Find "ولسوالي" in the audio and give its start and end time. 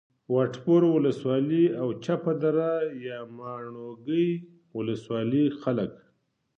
0.95-1.65